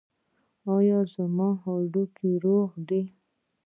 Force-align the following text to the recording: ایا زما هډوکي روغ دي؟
ایا 0.75 0.99
زما 1.13 1.49
هډوکي 1.61 2.31
روغ 2.43 2.69
دي؟ 2.87 3.01